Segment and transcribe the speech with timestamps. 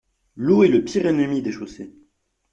[0.35, 1.93] L’eau est le pire ennemi des chaussées.